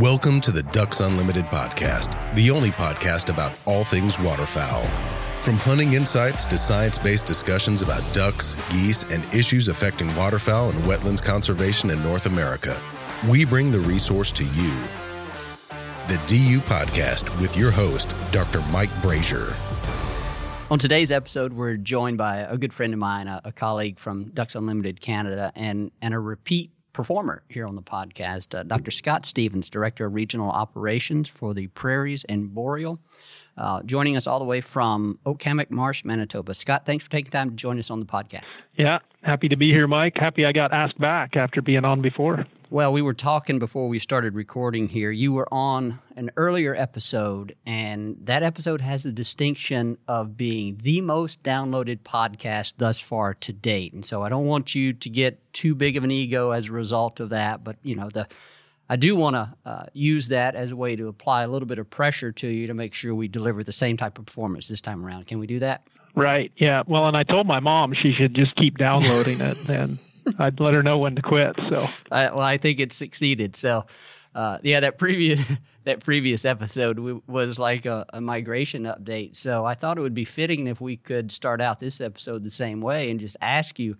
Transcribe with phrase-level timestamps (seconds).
[0.00, 4.82] Welcome to the Ducks Unlimited podcast, the only podcast about all things waterfowl.
[5.38, 10.80] From hunting insights to science based discussions about ducks, geese, and issues affecting waterfowl and
[10.80, 12.76] wetlands conservation in North America,
[13.28, 14.72] we bring the resource to you.
[16.08, 18.62] The DU Podcast with your host, Dr.
[18.72, 19.54] Mike Brasher.
[20.72, 24.30] On today's episode, we're joined by a good friend of mine, a, a colleague from
[24.30, 28.90] Ducks Unlimited Canada, and, and a repeat performer here on the podcast, uh, Dr.
[28.90, 32.98] Scott Stephens, Director of Regional Operations for the Prairies and Boreal,
[33.56, 36.54] uh, joining us all the way from Oak Hammock Marsh, Manitoba.
[36.54, 38.58] Scott, thanks for taking time to join us on the podcast.
[38.76, 40.14] Yeah, happy to be here, Mike.
[40.16, 42.46] Happy I got asked back after being on before.
[42.70, 45.12] Well, we were talking before we started recording here.
[45.12, 51.00] You were on an earlier episode, and that episode has the distinction of being the
[51.00, 53.92] most downloaded podcast thus far to date.
[53.92, 56.72] And so I don't want you to get too big of an ego as a
[56.72, 58.26] result of that, but you know, the
[58.88, 61.78] I do want to uh, use that as a way to apply a little bit
[61.78, 64.80] of pressure to you to make sure we deliver the same type of performance this
[64.80, 65.26] time around.
[65.26, 65.86] Can we do that?
[66.14, 66.52] Right.
[66.56, 66.82] Yeah.
[66.86, 69.98] Well, and I told my mom she should just keep downloading it and
[70.38, 71.56] I'd let her know when to quit.
[71.70, 73.56] So, I, well, I think it succeeded.
[73.56, 73.86] So,
[74.34, 75.52] uh, yeah, that previous
[75.84, 79.36] that previous episode was like a, a, migration update.
[79.36, 82.50] So I thought it would be fitting if we could start out this episode the
[82.50, 83.96] same way and just ask you,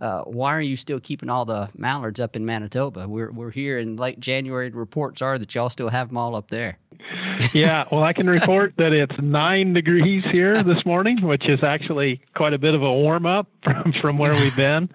[0.00, 3.08] uh, why are you still keeping all the mallards up in Manitoba?
[3.08, 4.70] We're we're here in late January.
[4.70, 6.78] Reports are that y'all still have them all up there.
[7.54, 12.20] yeah, well, I can report that it's nine degrees here this morning, which is actually
[12.36, 14.88] quite a bit of a warm up from, from where we've been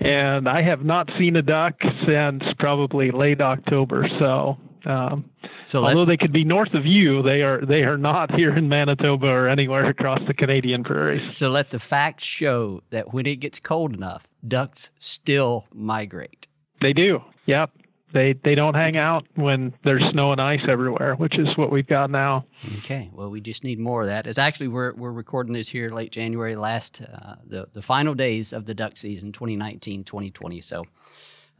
[0.00, 1.74] and I have not seen a duck
[2.06, 4.06] since probably late October.
[4.20, 5.30] So, um,
[5.62, 8.68] so although they could be north of you, they are they are not here in
[8.68, 11.34] Manitoba or anywhere across the Canadian prairies.
[11.36, 16.46] So let the facts show that when it gets cold enough, ducks still migrate.
[16.80, 17.22] They do.
[17.46, 17.70] Yep.
[18.12, 21.86] They they don't hang out when there's snow and ice everywhere, which is what we've
[21.86, 22.46] got now.
[22.78, 24.28] Okay, well, we just need more of that.
[24.28, 28.52] It's actually we're we're recording this here late January, last uh, the the final days
[28.52, 30.62] of the duck season 2019-2020.
[30.62, 30.84] So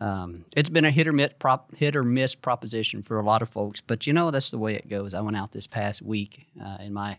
[0.01, 3.43] um, it's been a hit or miss prop, hit or miss proposition for a lot
[3.43, 5.15] of folks, but you know that's the way it goes.
[5.15, 7.19] I went out this past week uh, in my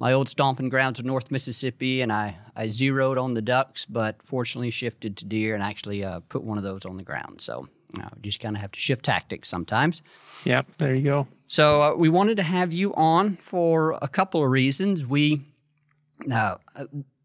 [0.00, 4.16] my old stomping grounds of North Mississippi, and I, I zeroed on the ducks, but
[4.24, 7.42] fortunately shifted to deer and actually uh, put one of those on the ground.
[7.42, 7.68] So
[8.00, 10.02] uh, just kind of have to shift tactics sometimes.
[10.44, 11.28] Yep, there you go.
[11.48, 15.04] So uh, we wanted to have you on for a couple of reasons.
[15.04, 15.42] We
[16.32, 16.56] uh,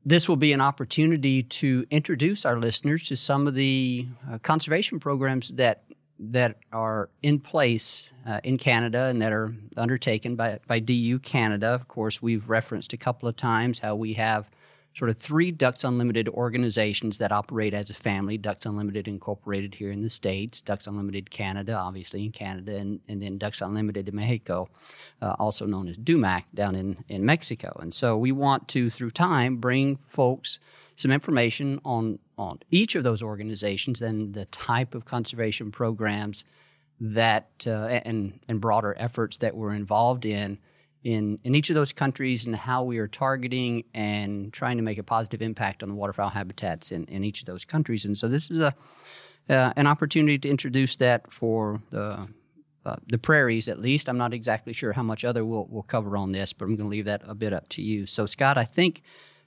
[0.06, 5.00] this will be an opportunity to introduce our listeners to some of the uh, conservation
[5.00, 5.82] programs that
[6.18, 11.70] that are in place uh, in Canada and that are undertaken by by DU Canada.
[11.70, 14.50] Of course, we've referenced a couple of times how we have
[14.96, 19.92] sort of three Ducks Unlimited organizations that operate as a family Ducks Unlimited Incorporated here
[19.92, 24.16] in the States, Ducks Unlimited Canada, obviously in Canada, and, and then Ducks Unlimited in
[24.16, 24.70] Mexico,
[25.22, 27.78] uh, also known as DUMAC down in, in Mexico.
[27.82, 30.60] And so we want to, through time, bring folks
[30.96, 36.46] some information on, on each of those organizations and the type of conservation programs
[37.02, 40.58] that uh, and, and broader efforts that we're involved in
[41.06, 44.98] in, in each of those countries and how we are targeting and trying to make
[44.98, 48.06] a positive impact on the waterfowl habitats in, in each of those countries.
[48.06, 48.74] And so this is a
[49.48, 52.28] uh, an opportunity to introduce that for the
[52.84, 54.10] uh, the prairies at least.
[54.10, 56.90] I'm not exactly sure how much other we'll, we'll cover on this, but I'm going
[56.90, 58.08] to leave that a bit up to you.
[58.08, 59.04] So Scott, I think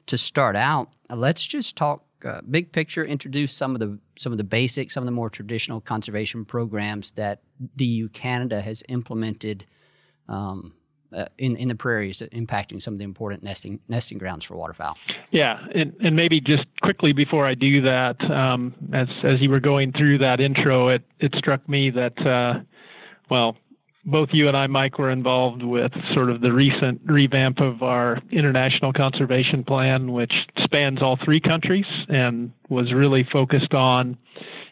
[0.06, 4.38] to start out, let's just talk uh, big picture, introduce some of the some of
[4.38, 7.42] the basics, some of the more traditional conservation programs that
[7.74, 9.66] DU Canada has implemented
[10.28, 10.74] um,
[11.12, 14.96] uh, in in the prairies, impacting some of the important nesting nesting grounds for waterfowl.
[15.30, 19.60] Yeah, and, and maybe just quickly before I do that, um, as as you were
[19.60, 22.60] going through that intro, it it struck me that uh,
[23.30, 23.56] well,
[24.04, 28.18] both you and I, Mike, were involved with sort of the recent revamp of our
[28.30, 30.32] international conservation plan, which
[30.64, 34.16] spans all three countries and was really focused on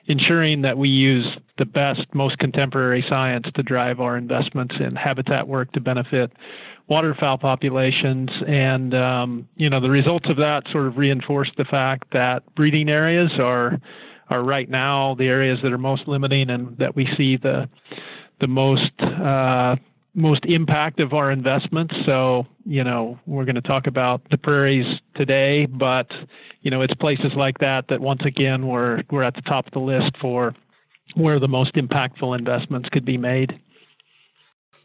[0.09, 1.27] ensuring that we use
[1.59, 6.33] the best, most contemporary science to drive our investments in habitat work to benefit
[6.89, 8.31] waterfowl populations.
[8.47, 12.89] And, um, you know, the results of that sort of reinforce the fact that breeding
[12.89, 13.79] areas are
[14.29, 17.69] are right now the areas that are most limiting and that we see the
[18.41, 19.77] the most uh,
[20.17, 21.95] most impact of our investments.
[22.07, 26.11] So, you know, we're going to talk about the prairies today, but
[26.63, 29.73] you know, it's places like that that once again we're we're at the top of
[29.73, 30.55] the list for
[31.15, 33.53] where the most impactful investments could be made.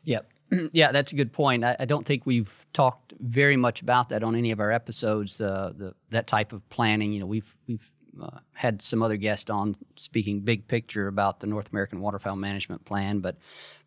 [0.03, 0.27] Yep.
[0.73, 1.63] Yeah, that's a good point.
[1.63, 5.39] I, I, don't think we've talked very much about that on any of our episodes.
[5.39, 7.13] Uh, the that type of planning.
[7.13, 7.89] You know, we've we've
[8.21, 12.85] uh, had some other guests on speaking big picture about the North American Waterfowl Management
[12.85, 13.37] Plan, but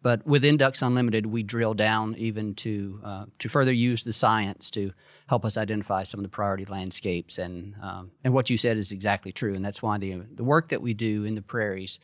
[0.03, 4.71] but within Ducks Unlimited, we drill down even to uh, to further use the science
[4.73, 4.93] to
[5.27, 7.39] help us identify some of the priority landscapes.
[7.39, 10.69] And um, and what you said is exactly true, and that's why the the work
[10.69, 11.99] that we do in the prairies,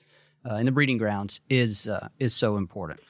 [0.48, 3.00] uh, in the breeding grounds, is uh, is so important.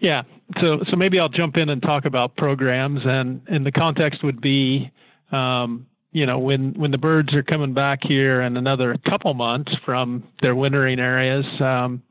[0.00, 0.22] Yeah.
[0.60, 4.40] So so maybe I'll jump in and talk about programs, and and the context would
[4.40, 4.90] be.
[5.32, 9.72] Um, you know, when when the birds are coming back here in another couple months
[9.84, 12.02] from their wintering areas, um,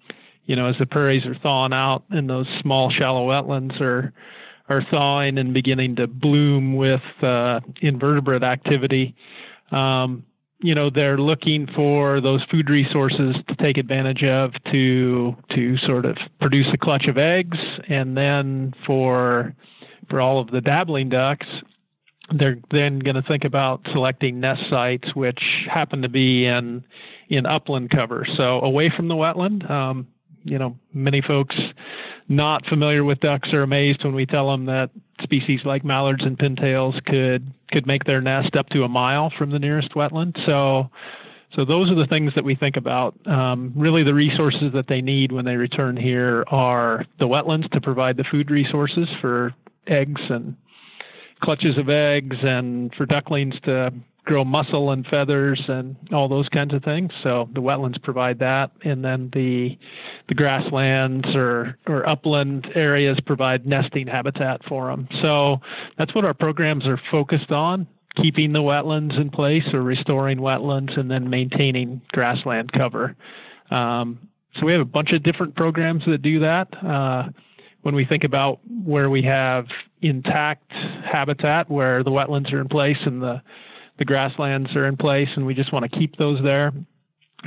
[0.46, 4.14] you know, as the prairies are thawing out and those small shallow wetlands are
[4.70, 9.16] are thawing and beginning to bloom with uh, invertebrate activity.
[9.72, 10.26] Um,
[10.60, 16.06] you know, they're looking for those food resources to take advantage of to to sort
[16.06, 17.58] of produce a clutch of eggs,
[17.88, 19.56] and then for
[20.10, 21.48] for all of the dabbling ducks,
[22.32, 25.40] they're then going to think about selecting nest sites which
[25.72, 26.84] happen to be in
[27.30, 29.70] in upland cover, so away from the wetland.
[29.70, 30.08] Um,
[30.44, 31.56] you know, many folks
[32.28, 34.90] not familiar with ducks are amazed when we tell them that
[35.22, 39.50] species like mallards and pintails could could make their nest up to a mile from
[39.50, 40.38] the nearest wetland.
[40.48, 40.90] So,
[41.56, 43.16] so those are the things that we think about.
[43.26, 47.82] Um, really, the resources that they need when they return here are the wetlands to
[47.82, 49.54] provide the food resources for
[49.88, 50.56] eggs and
[51.44, 53.92] clutches of eggs and for ducklings to
[54.26, 57.12] grow muscle and feathers and all those kinds of things.
[57.24, 59.78] So the wetlands provide that, and then the
[60.30, 65.08] the grasslands or or upland areas provide nesting habitat for them.
[65.22, 65.58] So
[65.98, 67.88] that's what our programs are focused on:
[68.22, 73.16] keeping the wetlands in place or restoring wetlands, and then maintaining grassland cover.
[73.72, 76.68] Um, so we have a bunch of different programs that do that.
[76.84, 77.30] Uh,
[77.84, 79.66] when we think about where we have
[80.02, 83.42] intact habitat where the wetlands are in place and the
[84.00, 86.72] the grasslands are in place and we just want to keep those there.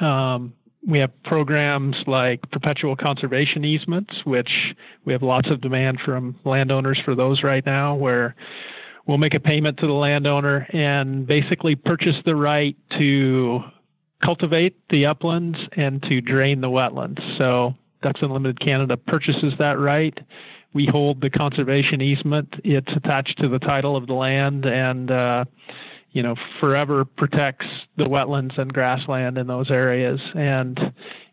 [0.01, 0.55] Um,
[0.87, 4.51] we have programs like perpetual conservation easements, which
[5.05, 8.37] we have lots of demand from landowners for those right now, where
[9.07, 13.61] we'll make a payment to the landowner and basically purchase the right to
[14.25, 17.21] cultivate the uplands and to drain the wetlands.
[17.41, 20.17] So Ducks Unlimited Canada purchases that right.
[20.73, 22.55] We hold the conservation easement.
[22.63, 25.45] It's attached to the title of the land, and uh,
[26.11, 27.67] you know forever protects
[27.97, 30.21] the wetlands and grassland in those areas.
[30.35, 30.79] And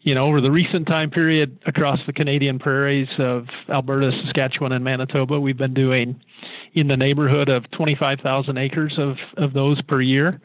[0.01, 4.83] you know over the recent time period across the Canadian prairies of Alberta, Saskatchewan, and
[4.83, 6.21] Manitoba, we've been doing
[6.73, 10.39] in the neighborhood of 25,000 acres of of those per year.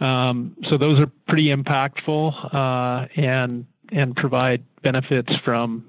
[0.00, 5.86] Um, so those are pretty impactful uh, and and provide benefits from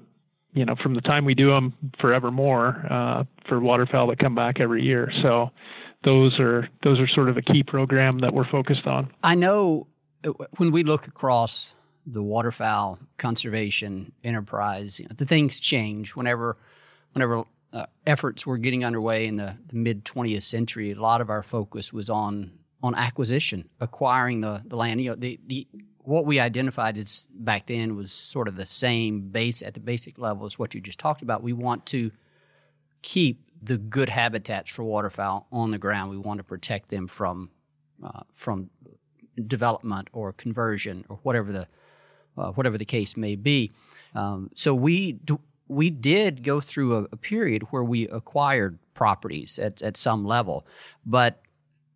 [0.52, 4.60] you know from the time we do them forevermore uh, for waterfowl that come back
[4.60, 5.10] every year.
[5.22, 5.50] So
[6.04, 9.12] those are those are sort of a key program that we're focused on.
[9.22, 9.86] I know
[10.24, 11.74] uh, when we look across
[12.06, 16.56] the waterfowl conservation enterprise, you know, the things change whenever
[17.12, 20.90] whenever uh, efforts were getting underway in the, the mid 20th century.
[20.90, 25.00] A lot of our focus was on on acquisition, acquiring the, the land.
[25.00, 25.68] You know, the, the
[26.04, 30.18] what we identified as back then was sort of the same base at the basic
[30.18, 31.42] level as what you just talked about.
[31.42, 32.10] We want to
[33.02, 36.10] keep the good habitats for waterfowl on the ground.
[36.10, 37.50] We want to protect them from
[38.02, 38.70] uh, from
[39.46, 41.68] development or conversion or whatever the
[42.36, 43.70] uh, whatever the case may be.
[44.14, 49.58] Um, so we do, we did go through a, a, period where we acquired properties
[49.58, 50.66] at, at some level,
[51.06, 51.40] but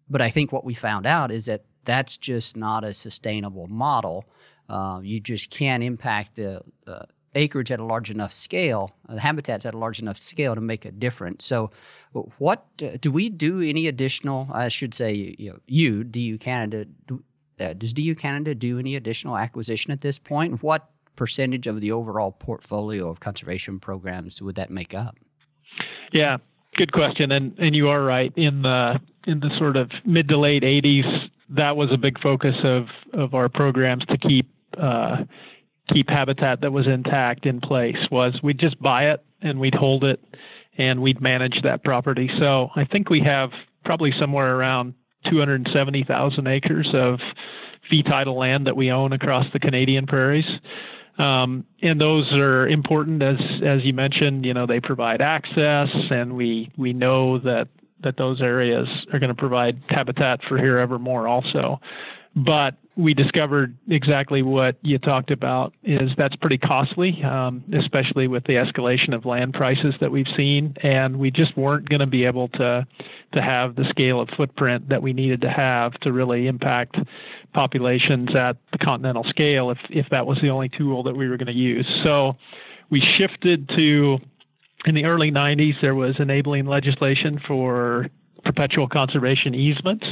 [0.08, 4.26] but I think what we found out is that that's just not a sustainable model.
[4.68, 7.04] Uh, you just can't impact the uh,
[7.36, 10.60] acreage at a large enough scale, uh, the habitats at a large enough scale to
[10.60, 11.46] make a difference.
[11.46, 11.70] So,
[12.38, 13.60] what uh, do we do?
[13.60, 14.48] Any additional?
[14.52, 16.86] I should say, you, know, you DU Canada.
[17.06, 17.22] Do,
[17.60, 20.62] uh, does DU Canada do any additional acquisition at this point?
[20.62, 25.16] What percentage of the overall portfolio of conservation programs would that make up?
[26.12, 26.38] Yeah,
[26.76, 28.32] good question, and and you are right.
[28.36, 32.56] In the in the sort of mid to late '80s, that was a big focus
[32.64, 34.48] of of our programs to keep
[34.80, 35.24] uh,
[35.94, 37.96] keep habitat that was intact in place.
[38.10, 40.20] Was we'd just buy it and we'd hold it
[40.78, 42.30] and we'd manage that property.
[42.40, 43.50] So I think we have
[43.84, 44.94] probably somewhere around
[45.30, 47.18] 270,000 acres of
[47.90, 50.44] fee title land that we own across the Canadian prairies.
[51.18, 54.44] Um, and those are important as as you mentioned.
[54.44, 57.68] You know, they provide access, and we we know that
[58.02, 61.80] that those areas are going to provide habitat for here evermore also.
[62.34, 68.44] But we discovered exactly what you talked about is that's pretty costly, um, especially with
[68.44, 72.24] the escalation of land prices that we've seen, and we just weren't going to be
[72.24, 72.86] able to
[73.34, 76.96] to have the scale of footprint that we needed to have to really impact
[77.52, 81.36] populations at the continental scale if if that was the only tool that we were
[81.36, 81.86] going to use.
[82.04, 82.36] So
[82.88, 84.18] we shifted to
[84.86, 88.06] in the early 90s there was enabling legislation for
[88.44, 90.06] perpetual conservation easements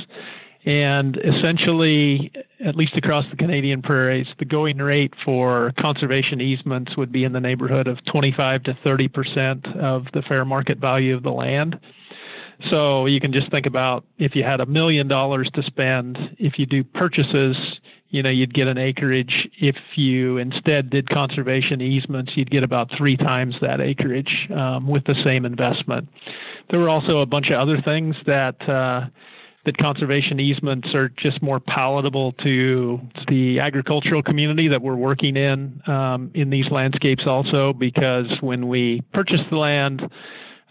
[0.67, 2.33] and essentially,
[2.65, 7.33] at least across the Canadian prairies, the going rate for conservation easements would be in
[7.33, 11.79] the neighborhood of 25 to 30 percent of the fair market value of the land.
[12.71, 16.55] So you can just think about if you had a million dollars to spend, if
[16.59, 17.57] you do purchases,
[18.15, 19.49] you know, you'd get an acreage.
[19.61, 25.03] If you instead did conservation easements, you'd get about three times that acreage um, with
[25.03, 26.09] the same investment.
[26.71, 29.09] There were also a bunch of other things that uh,
[29.67, 35.83] that conservation easements are just more palatable to the agricultural community that we're working in
[35.89, 40.01] um, in these landscapes also because when we purchase the land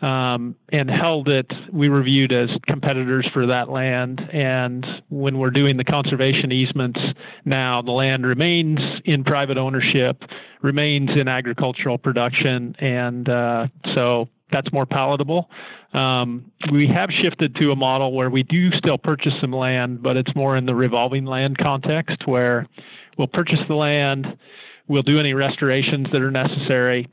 [0.04, 4.20] um, and held it, we were viewed as competitors for that land.
[4.34, 7.00] And when we're doing the conservation easements
[7.46, 10.22] now, the land remains in private ownership,
[10.62, 15.50] remains in agricultural production, and uh, so that's more palatable.
[15.94, 20.18] Um, we have shifted to a model where we do still purchase some land, but
[20.18, 22.68] it's more in the revolving land context where
[23.18, 24.28] we'll purchase the land,
[24.90, 27.08] we'll do any restorations that are necessary,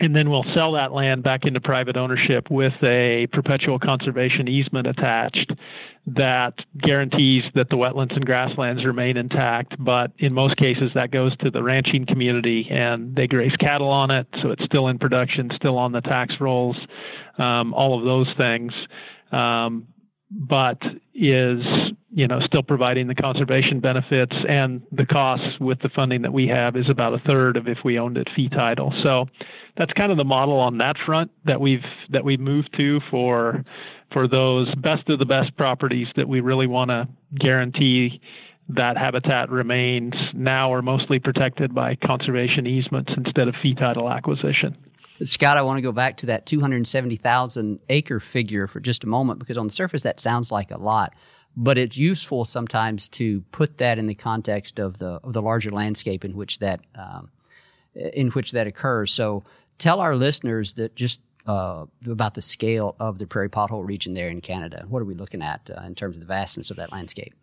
[0.00, 4.86] and then we'll sell that land back into private ownership with a perpetual conservation easement
[4.86, 5.52] attached
[6.06, 9.74] that guarantees that the wetlands and grasslands remain intact.
[9.78, 14.10] But in most cases, that goes to the ranching community and they graze cattle on
[14.10, 16.76] it, so it's still in production, still on the tax rolls,
[17.38, 18.72] um, all of those things.
[19.32, 19.88] Um,
[20.30, 20.78] but
[21.14, 21.60] is
[22.10, 26.48] you know still providing the conservation benefits and the costs with the funding that we
[26.48, 28.92] have is about a third of if we owned it fee title.
[29.04, 29.26] So
[29.76, 33.64] that's kind of the model on that front that we've that we've moved to for
[34.12, 37.06] for those best of the best properties that we really want to
[37.38, 38.20] guarantee
[38.70, 44.76] that habitat remains now are mostly protected by conservation easements instead of fee title acquisition.
[45.24, 49.40] Scott, I want to go back to that 270,000 acre figure for just a moment
[49.40, 51.14] because on the surface that sounds like a lot,
[51.60, 55.70] but it's useful sometimes to put that in the context of the of the larger
[55.72, 57.30] landscape in which that um,
[57.94, 59.12] in which that occurs.
[59.12, 59.42] So,
[59.76, 64.28] tell our listeners that just uh, about the scale of the prairie pothole region there
[64.28, 64.84] in Canada.
[64.88, 67.34] What are we looking at uh, in terms of the vastness of that landscape?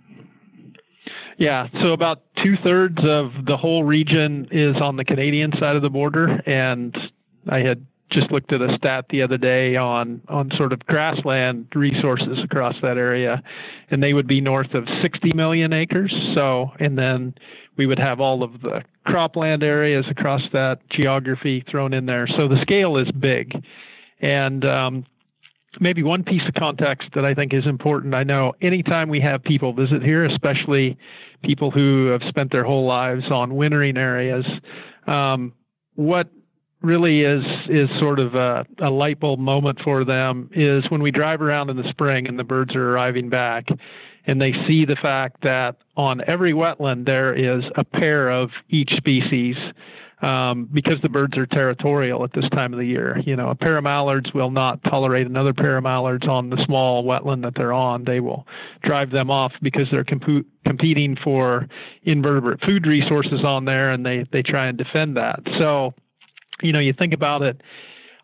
[1.37, 5.81] Yeah, so about two thirds of the whole region is on the Canadian side of
[5.81, 6.95] the border, and
[7.49, 11.67] I had just looked at a stat the other day on on sort of grassland
[11.75, 13.41] resources across that area,
[13.89, 16.13] and they would be north of 60 million acres.
[16.37, 17.35] So, and then
[17.77, 22.27] we would have all of the cropland areas across that geography thrown in there.
[22.39, 23.53] So the scale is big,
[24.21, 25.05] and um,
[25.79, 28.13] maybe one piece of context that I think is important.
[28.13, 30.97] I know anytime we have people visit here, especially
[31.43, 34.45] people who have spent their whole lives on wintering areas,
[35.07, 35.53] um,
[35.95, 36.29] what
[36.85, 41.11] really is is sort of a, a light bulb moment for them is when we
[41.11, 43.65] drive around in the spring and the birds are arriving back
[44.27, 48.91] and they see the fact that on every wetland there is a pair of each
[48.97, 49.55] species
[50.21, 53.19] um, because the birds are territorial at this time of the year.
[53.25, 56.61] You know, a pair of mallards will not tolerate another pair of mallards on the
[56.65, 58.05] small wetland that they're on.
[58.05, 58.47] They will
[58.83, 61.67] drive them off because they're comp- competing for
[62.03, 65.41] invertebrate food resources on there, and they they try and defend that.
[65.59, 65.93] So,
[66.61, 67.61] you know, you think about it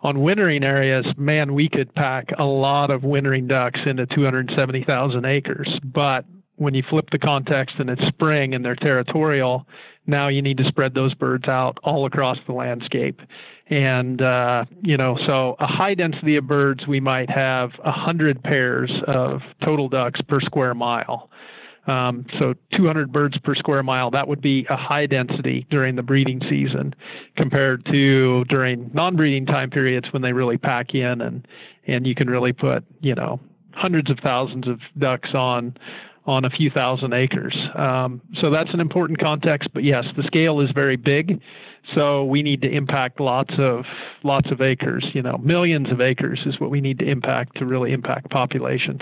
[0.03, 5.69] on wintering areas, man, we could pack a lot of wintering ducks into 270,000 acres.
[5.83, 9.67] But when you flip the context and it's spring and they're territorial,
[10.05, 13.19] now you need to spread those birds out all across the landscape.
[13.67, 18.43] And, uh, you know, so a high density of birds, we might have a hundred
[18.43, 21.30] pairs of total ducks per square mile.
[21.87, 26.03] Um, so 200 birds per square mile, that would be a high density during the
[26.03, 26.93] breeding season
[27.39, 31.47] compared to during non-breeding time periods when they really pack in and,
[31.87, 33.39] and you can really put, you know,
[33.73, 35.75] hundreds of thousands of ducks on
[36.25, 37.55] on a few thousand acres.
[37.75, 39.69] Um, so that's an important context.
[39.73, 41.41] But yes, the scale is very big.
[41.97, 43.85] So we need to impact lots of
[44.23, 45.05] lots of acres.
[45.13, 49.01] You know, millions of acres is what we need to impact to really impact populations.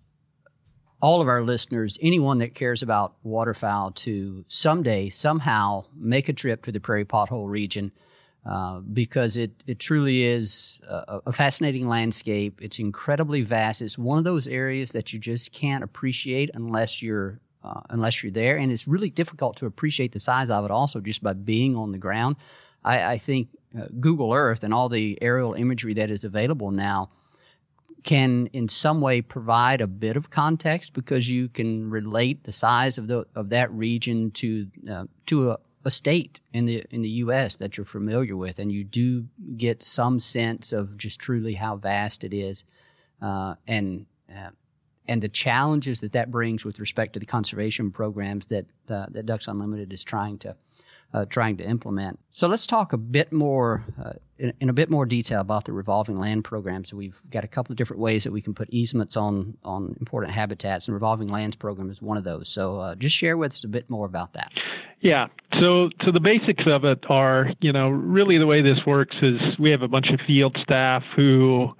[1.01, 6.63] all of our listeners, anyone that cares about waterfowl, to someday, somehow make a trip
[6.63, 7.91] to the Prairie Pothole region
[8.45, 12.59] uh, because it, it truly is a, a, fascinating landscape.
[12.61, 13.81] It's incredibly vast.
[13.81, 18.31] It's one of those areas that you just can't appreciate unless you're uh, unless you're
[18.31, 21.75] there, and it's really difficult to appreciate the size of it also just by being
[21.75, 22.35] on the ground.
[22.83, 27.11] I, I think uh, Google Earth and all the aerial imagery that is available now
[28.03, 32.97] can in some way provide a bit of context because you can relate the size
[32.97, 37.09] of the of that region to uh, to a, a state in the in the
[37.09, 37.55] U.S.
[37.57, 39.27] that you're familiar with, and you do
[39.57, 42.63] get some sense of just truly how vast it is,
[43.21, 44.49] uh, and uh,
[45.07, 49.25] and the challenges that that brings with respect to the conservation programs that uh, that
[49.25, 50.55] Ducks Unlimited is trying to
[51.13, 52.19] uh, trying to implement.
[52.31, 55.73] So let's talk a bit more uh, in, in, a bit more detail about the
[55.73, 56.93] revolving land programs.
[56.93, 60.33] We've got a couple of different ways that we can put easements on on important
[60.33, 62.49] habitats, and revolving lands program is one of those.
[62.49, 64.51] So uh, just share with us a bit more about that.
[65.01, 65.27] Yeah.
[65.59, 69.39] So, so the basics of it are, you know, really the way this works is
[69.59, 71.73] we have a bunch of field staff who,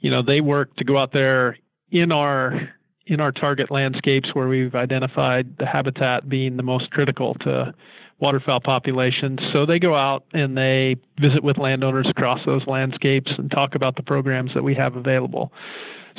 [0.00, 1.56] you know, they work to go out there
[1.90, 2.74] in our
[3.06, 7.74] in our target landscapes where we've identified the habitat being the most critical to
[8.20, 9.40] waterfowl populations.
[9.54, 13.96] So they go out and they visit with landowners across those landscapes and talk about
[13.96, 15.52] the programs that we have available.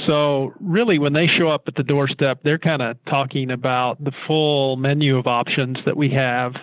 [0.07, 4.11] So really, when they show up at the doorstep, they're kind of talking about the
[4.27, 6.53] full menu of options that we have.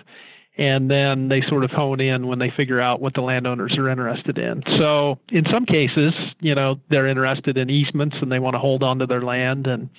[0.55, 3.89] And then they sort of hone in when they figure out what the landowners are
[3.89, 4.61] interested in.
[4.79, 8.83] So in some cases, you know, they're interested in easements and they want to hold
[8.83, 9.89] on to their land and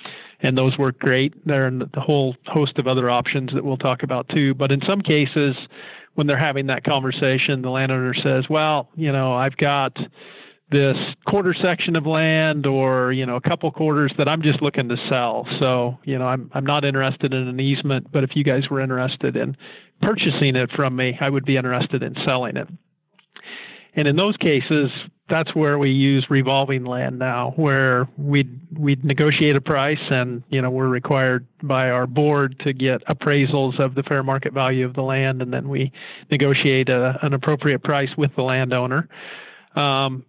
[0.40, 1.34] and those work great.
[1.46, 4.54] There are the whole host of other options that we'll talk about too.
[4.54, 5.56] But in some cases,
[6.14, 9.96] when they're having that conversation, the landowner says, "Well, you know, I've got."
[10.70, 14.88] this quarter section of land or you know a couple quarters that I'm just looking
[14.88, 15.46] to sell.
[15.62, 18.80] So you know I'm I'm not interested in an easement, but if you guys were
[18.80, 19.56] interested in
[20.04, 22.68] purchasing it from me, I would be interested in selling it.
[23.96, 24.90] And in those cases,
[25.28, 28.44] that's where we use revolving land now, where we
[28.76, 33.82] we negotiate a price, and you know we're required by our board to get appraisals
[33.82, 35.92] of the fair market value of the land, and then we
[36.30, 39.08] negotiate a, an appropriate price with the landowner.
[39.76, 40.26] Um,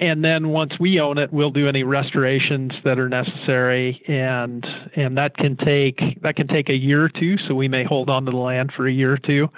[0.00, 5.18] and then once we own it, we'll do any restorations that are necessary, and and
[5.18, 7.36] that can take that can take a year or two.
[7.46, 9.48] So we may hold on to the land for a year or two,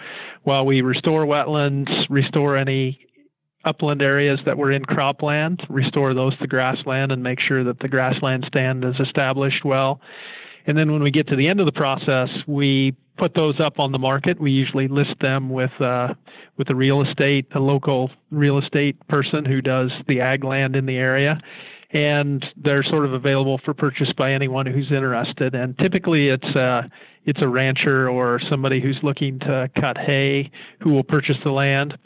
[0.42, 2.98] while we restore wetlands, restore any
[3.64, 7.88] upland areas that were in cropland, restore those to grassland, and make sure that the
[7.88, 10.00] grassland stand is established well.
[10.66, 13.78] And then when we get to the end of the process, we put those up
[13.78, 14.40] on the market.
[14.40, 16.14] We usually list them with uh,
[16.56, 20.86] with a real estate, a local real estate person who does the ag land in
[20.86, 21.40] the area,
[21.92, 25.54] and they're sort of available for purchase by anyone who's interested.
[25.54, 26.82] And typically, it's uh,
[27.24, 30.50] it's a rancher or somebody who's looking to cut hay
[30.80, 31.96] who will purchase the land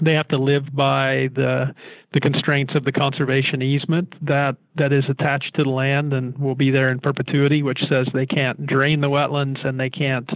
[0.00, 1.74] they have to live by the
[2.14, 6.54] the constraints of the conservation easement that that is attached to the land and will
[6.54, 10.30] be there in perpetuity, which says they can't drain the wetlands and they can't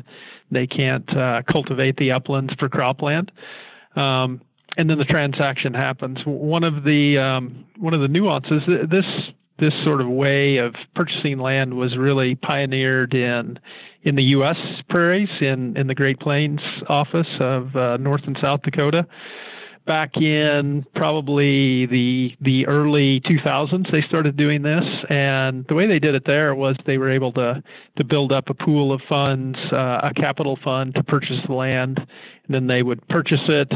[0.51, 3.31] they can't uh, cultivate the uplands for cropland.
[3.95, 4.41] Um,
[4.79, 6.19] and then the transaction happens.
[6.27, 9.07] One of the um, one of the nuances this
[9.59, 13.59] this sort of way of purchasing land was really pioneered in
[14.07, 14.57] in the U.S.
[14.89, 19.07] prairies in in the Great Plains office of uh, North and South Dakota
[19.85, 26.01] back in probably the the early 2000s they started doing this and the way they
[26.01, 27.63] did it there was they were able to
[27.97, 31.99] to build up a pool of funds uh, a capital fund to purchase the land
[31.99, 33.73] and then they would purchase it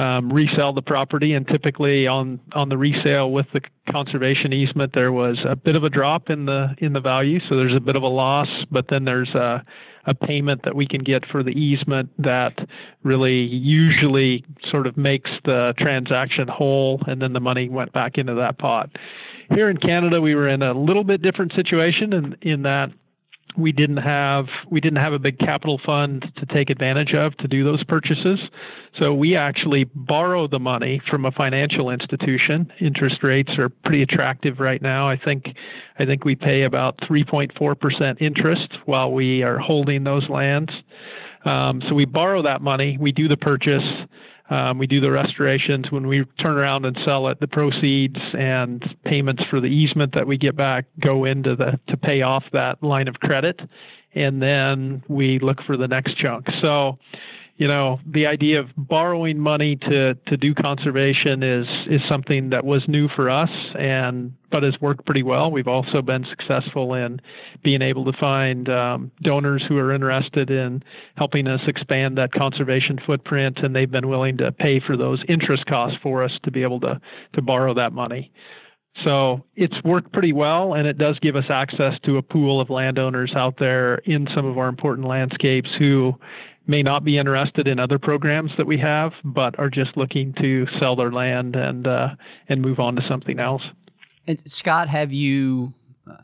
[0.00, 3.60] um, resell the property and typically on on the resale with the
[3.90, 7.56] conservation easement there was a bit of a drop in the in the value so
[7.56, 9.62] there's a bit of a loss but then there's a
[10.06, 12.58] a payment that we can get for the easement that
[13.02, 18.34] really usually sort of makes the transaction whole, and then the money went back into
[18.34, 18.90] that pot.
[19.54, 22.90] Here in Canada, we were in a little bit different situation in, in that
[23.56, 27.48] we didn't have we didn't have a big capital fund to take advantage of to
[27.48, 28.38] do those purchases.
[29.00, 32.72] So we actually borrow the money from a financial institution.
[32.80, 35.08] Interest rates are pretty attractive right now.
[35.08, 35.44] I think
[35.98, 40.70] I think we pay about 3.4% interest while we are holding those lands.
[41.44, 43.84] Um, so we borrow that money, we do the purchase,
[44.50, 45.86] um, we do the restorations.
[45.90, 50.26] When we turn around and sell it, the proceeds and payments for the easement that
[50.26, 53.60] we get back go into the to pay off that line of credit,
[54.14, 56.46] and then we look for the next chunk.
[56.62, 56.98] So
[57.60, 62.64] you know, the idea of borrowing money to, to do conservation is, is something that
[62.64, 65.50] was new for us and, but has worked pretty well.
[65.50, 67.20] We've also been successful in
[67.62, 70.82] being able to find um, donors who are interested in
[71.16, 75.66] helping us expand that conservation footprint and they've been willing to pay for those interest
[75.66, 76.98] costs for us to be able to,
[77.34, 78.32] to borrow that money.
[79.04, 82.70] So it's worked pretty well, and it does give us access to a pool of
[82.70, 86.14] landowners out there in some of our important landscapes who
[86.66, 90.66] may not be interested in other programs that we have, but are just looking to
[90.80, 92.08] sell their land and uh,
[92.48, 93.62] and move on to something else.
[94.26, 95.74] And Scott, have you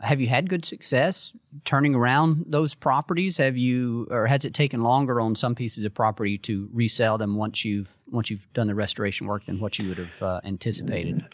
[0.02, 1.32] have you had good success
[1.64, 3.36] turning around those properties?
[3.38, 7.36] Have you, or has it taken longer on some pieces of property to resell them
[7.36, 11.24] once you've once you've done the restoration work than what you would have uh, anticipated?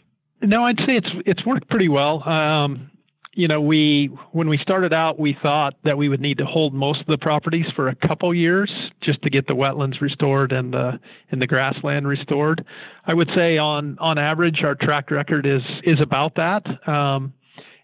[0.41, 2.23] No, I'd say it's it's worked pretty well.
[2.25, 2.91] Um,
[3.35, 6.73] you know, we when we started out, we thought that we would need to hold
[6.73, 10.71] most of the properties for a couple years just to get the wetlands restored and
[10.71, 10.99] the
[11.31, 12.63] and the grassland restored.
[13.05, 16.63] I would say on on average, our track record is is about that.
[16.87, 17.33] Um,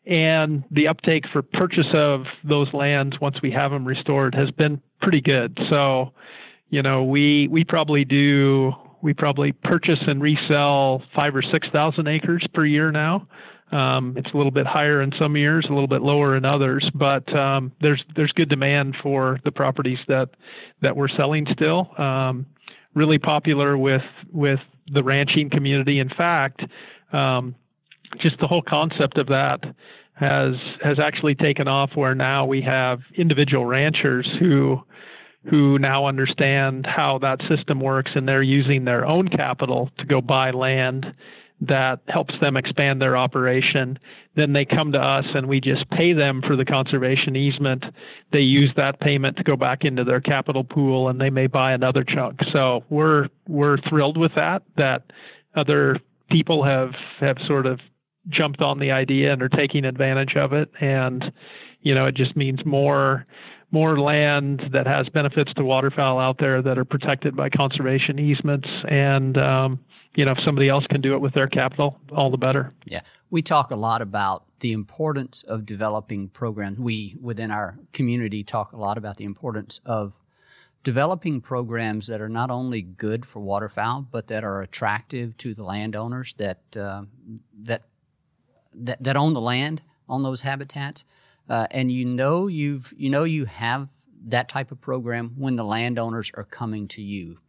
[0.05, 4.81] and the uptake for purchase of those lands once we have them restored has been
[5.01, 5.57] pretty good.
[5.71, 6.13] So,
[6.69, 12.07] you know, we we probably do we probably purchase and resell five or six thousand
[12.07, 13.27] acres per year now.
[13.71, 16.89] Um, it's a little bit higher in some years, a little bit lower in others,
[16.95, 20.29] but um, there's there's good demand for the properties that
[20.81, 21.89] that we're selling still.
[21.97, 22.47] Um,
[22.95, 24.01] really popular with
[24.31, 24.59] with
[24.91, 25.99] the ranching community.
[25.99, 26.61] In fact,
[27.13, 27.55] um,
[28.19, 29.59] just the whole concept of that
[30.13, 31.91] has has actually taken off.
[31.93, 34.81] Where now we have individual ranchers who
[35.51, 40.21] who now understand how that system works, and they're using their own capital to go
[40.21, 41.05] buy land
[41.61, 43.99] that helps them expand their operation.
[44.35, 47.83] Then they come to us and we just pay them for the conservation easement.
[48.31, 51.73] They use that payment to go back into their capital pool and they may buy
[51.73, 52.39] another chunk.
[52.53, 55.11] So we're we're thrilled with that that
[55.55, 55.99] other
[56.31, 57.79] people have have sort of
[58.29, 61.23] jumped on the idea and are taking advantage of it and
[61.81, 63.25] you know it just means more
[63.71, 68.67] more land that has benefits to waterfowl out there that are protected by conservation easements
[68.89, 69.79] and um,
[70.15, 72.73] you know, if somebody else can do it with their capital, all the better.
[72.85, 73.01] Yeah.
[73.29, 76.79] We talk a lot about the importance of developing programs.
[76.79, 80.17] We, within our community, talk a lot about the importance of
[80.83, 85.63] developing programs that are not only good for waterfowl, but that are attractive to the
[85.63, 87.03] landowners that, uh,
[87.61, 87.83] that,
[88.73, 91.05] that, that own the land on those habitats.
[91.47, 93.89] Uh, and you know you've you know you have
[94.25, 97.39] that type of program when the landowners are coming to you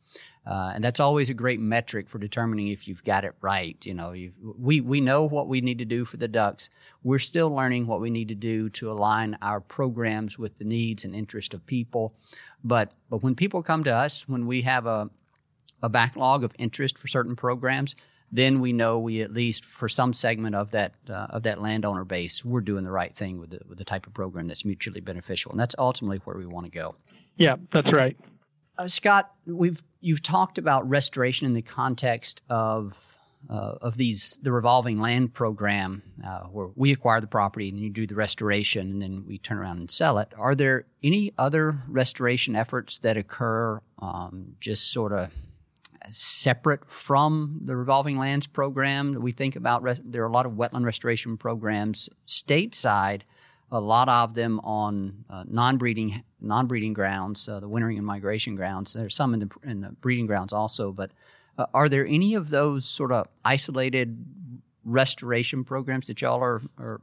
[0.46, 3.76] uh, and that's always a great metric for determining if you've got it right.
[3.85, 4.14] You know,
[4.59, 6.70] we we know what we need to do for the ducks.
[7.03, 11.05] We're still learning what we need to do to align our programs with the needs
[11.05, 12.14] and interest of people.
[12.64, 15.11] But but when people come to us, when we have a
[15.83, 17.94] a backlog of interest for certain programs,
[18.33, 22.05] then we know we at least for some segment of that uh, of that landowner
[22.05, 25.00] base, we're doing the right thing with the, with the type of program that's mutually
[25.00, 26.94] beneficial, and that's ultimately where we want to go.
[27.37, 28.16] Yeah, that's right.
[28.81, 33.14] Uh, Scott, we've you've talked about restoration in the context of
[33.51, 37.90] uh, of these the revolving land program, uh, where we acquire the property and you
[37.90, 40.33] do the restoration, and then we turn around and sell it.
[40.35, 45.31] Are there any other restoration efforts that occur um, just sort of
[46.09, 49.85] separate from the revolving lands program that we think about?
[50.11, 53.25] There are a lot of wetland restoration programs stateside
[53.71, 58.92] a lot of them on uh, non-breeding non-breeding grounds, uh, the wintering and migration grounds.
[58.92, 61.11] There's some in the in the breeding grounds also, but
[61.59, 64.24] uh, are there any of those sort of isolated
[64.85, 67.00] restoration programs that y'all are, are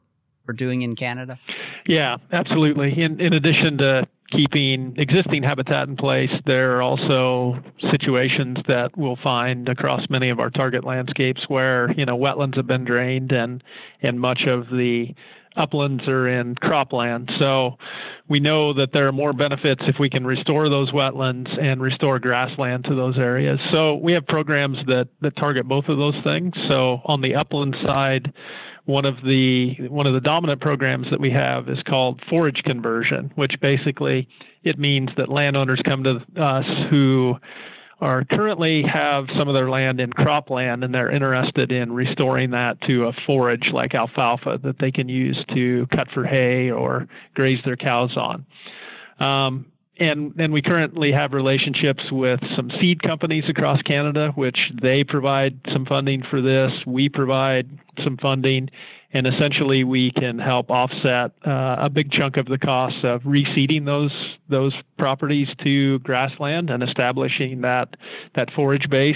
[0.48, 1.40] are doing in Canada?
[1.86, 2.94] Yeah, absolutely.
[2.98, 7.56] In in addition to keeping existing habitat in place, there are also
[7.92, 12.68] situations that we'll find across many of our target landscapes where you know wetlands have
[12.68, 13.64] been drained and
[14.02, 15.08] and much of the
[15.58, 17.30] uplands are in cropland.
[17.40, 17.78] So
[18.28, 22.20] we know that there are more benefits if we can restore those wetlands and restore
[22.20, 23.60] grassland to those areas.
[23.72, 26.54] So we have programs that, that target both of those things.
[26.70, 28.34] So on the upland side,
[28.86, 33.34] one of the one of the dominant programs that we have is called forage conversion,
[33.36, 34.30] which basically
[34.64, 37.36] it means that landowners come to us who
[38.00, 42.80] are currently have some of their land in cropland and they're interested in restoring that
[42.82, 47.60] to a forage like alfalfa that they can use to cut for hay or graze
[47.66, 48.46] their cows on.
[49.20, 49.66] Um,
[50.00, 55.60] and and we currently have relationships with some seed companies across Canada, which they provide
[55.74, 56.72] some funding for this.
[56.86, 57.68] We provide
[58.04, 58.70] some funding,
[59.12, 63.86] and essentially we can help offset uh, a big chunk of the costs of reseeding
[63.86, 64.12] those
[64.50, 67.96] those properties to grassland and establishing that
[68.36, 69.16] that forage base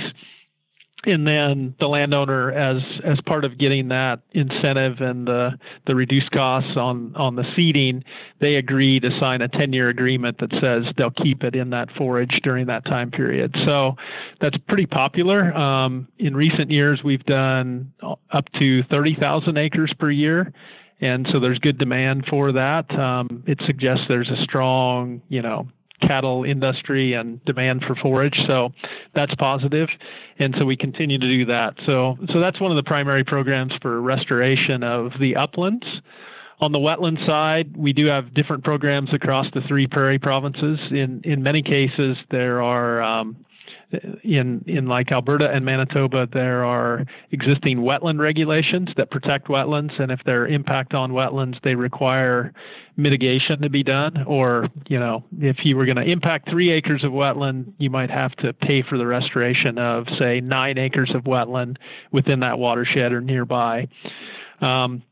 [1.06, 5.52] and then the landowner as as part of getting that incentive and the
[5.88, 8.04] the reduced costs on on the seeding
[8.40, 11.90] they agree to sign a 10 year agreement that says they'll keep it in that
[11.98, 13.56] forage during that time period.
[13.66, 13.96] So
[14.40, 15.56] that's pretty popular.
[15.56, 17.94] Um, in recent years we've done
[18.32, 20.54] up to 30,000 acres per year
[21.00, 22.92] and so there's good demand for that.
[22.92, 25.68] Um, it suggests there's a strong you know
[26.02, 28.38] cattle industry and demand for forage.
[28.48, 28.70] So
[29.16, 29.90] that's positive,
[30.40, 31.76] and so we continue to do that.
[31.88, 35.86] So so that's one of the primary programs for restoration of the uplands.
[36.60, 40.80] On the wetland side, we do have different programs across the three prairie provinces.
[40.92, 43.46] In in many cases, there are um,
[44.24, 50.12] in in like Alberta and Manitoba, there are existing wetland regulations that protect wetlands, and
[50.12, 52.54] if there are impact on wetlands, they require
[52.98, 54.24] mitigation to be done.
[54.26, 58.10] Or you know, if you were going to impact three acres of wetland, you might
[58.10, 61.78] have to pay for the restoration of say nine acres of wetland
[62.12, 63.88] within that watershed or nearby.
[64.62, 65.04] Um,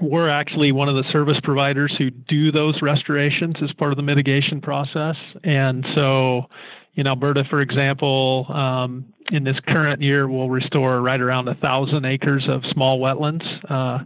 [0.00, 4.02] we're actually one of the service providers who do those restorations as part of the
[4.02, 6.46] mitigation process, and so
[6.94, 12.04] in Alberta, for example, um, in this current year, we'll restore right around a thousand
[12.04, 14.04] acres of small wetlands uh,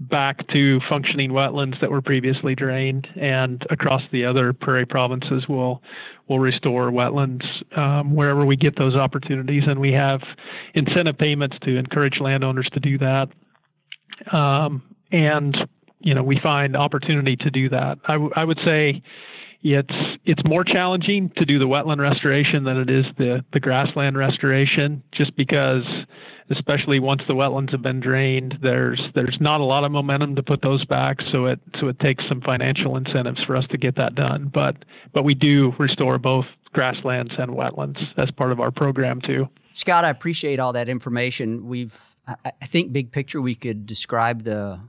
[0.00, 5.82] back to functioning wetlands that were previously drained, and across the other prairie provinces, we'll
[6.28, 7.44] we'll restore wetlands
[7.76, 10.20] um, wherever we get those opportunities, and we have
[10.74, 13.28] incentive payments to encourage landowners to do that.
[14.32, 15.56] Um, and
[16.00, 17.98] you know, we find opportunity to do that.
[18.04, 19.02] I, w- I would say
[19.62, 19.94] it's
[20.24, 25.02] it's more challenging to do the wetland restoration than it is the the grassland restoration,
[25.12, 25.84] just because
[26.50, 30.42] especially once the wetlands have been drained, there's there's not a lot of momentum to
[30.42, 31.18] put those back.
[31.32, 34.50] So it so it takes some financial incentives for us to get that done.
[34.52, 34.76] But
[35.12, 39.48] but we do restore both grasslands and wetlands as part of our program too.
[39.72, 41.66] Scott, I appreciate all that information.
[41.66, 44.80] We've I, think big picture we could describe the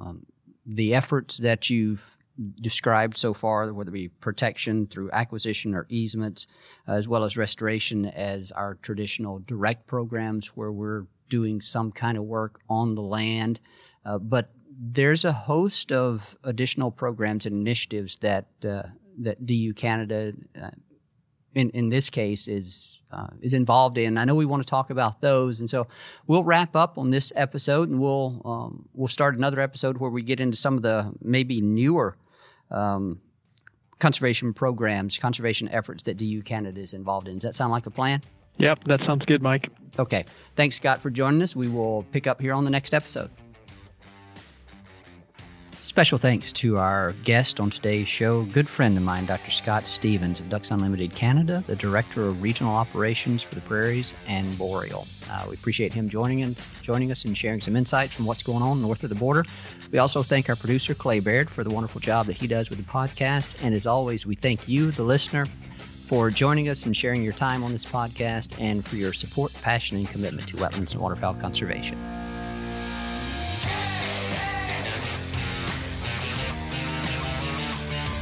[0.00, 0.26] um,
[0.66, 2.17] the efforts that you've
[2.60, 6.46] described so far, whether it be protection through acquisition or easements,
[6.86, 12.24] as well as restoration as our traditional direct programs where we're doing some kind of
[12.24, 13.60] work on the land.
[14.04, 18.82] Uh, but there's a host of additional programs and initiatives that uh,
[19.20, 20.70] that DU Canada, uh,
[21.54, 24.16] in in this case, is uh, is involved in.
[24.16, 25.88] I know we want to talk about those, and so
[26.28, 30.22] we'll wrap up on this episode, and we'll um, we'll start another episode where we
[30.22, 32.16] get into some of the maybe newer
[32.70, 33.20] um,
[33.98, 37.38] conservation programs, conservation efforts that DU Canada is involved in.
[37.38, 38.22] Does that sound like a plan?
[38.58, 39.68] Yep, that sounds good, Mike.
[39.98, 40.24] Okay.
[40.56, 41.54] Thanks, Scott, for joining us.
[41.54, 43.30] We will pick up here on the next episode.
[45.80, 49.52] Special thanks to our guest on today's show, good friend of mine, Dr.
[49.52, 54.58] Scott Stephens of Ducks Unlimited Canada, the Director of Regional Operations for the Prairies and
[54.58, 55.06] Boreal.
[55.30, 58.60] Uh, we appreciate him joining us, joining us and sharing some insights from what's going
[58.60, 59.44] on north of the border.
[59.92, 62.78] We also thank our producer, Clay Baird, for the wonderful job that he does with
[62.78, 63.54] the podcast.
[63.62, 65.46] And as always, we thank you, the listener,
[66.08, 69.96] for joining us and sharing your time on this podcast and for your support, passion,
[69.96, 71.96] and commitment to wetlands and waterfowl conservation.